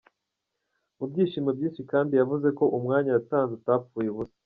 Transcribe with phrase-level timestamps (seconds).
[0.97, 4.37] Mu byishimo byinshi kandi yavuze ko umwanya yatanze utapfuye ubusa.